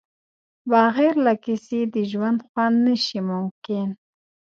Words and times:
بغیر 0.69 1.15
له 1.25 1.33
کیسې 1.43 1.79
د 1.93 1.95
ژوند 2.11 2.39
خوند 2.47 2.75
نشي 2.87 3.19
ممکن. 3.31 3.89